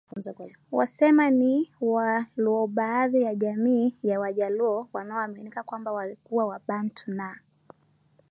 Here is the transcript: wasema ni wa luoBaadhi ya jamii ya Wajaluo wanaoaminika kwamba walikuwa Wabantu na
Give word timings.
wasema 0.71 1.29
ni 1.29 1.73
wa 1.81 2.25
luoBaadhi 2.35 3.21
ya 3.21 3.35
jamii 3.35 3.95
ya 4.03 4.19
Wajaluo 4.19 4.89
wanaoaminika 4.93 5.63
kwamba 5.63 5.91
walikuwa 5.91 6.45
Wabantu 6.45 7.11
na 7.11 7.39